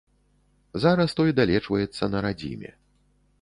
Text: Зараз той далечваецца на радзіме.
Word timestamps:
Зараз 0.85 1.13
той 1.19 1.29
далечваецца 1.41 2.03
на 2.15 2.25
радзіме. 2.29 2.73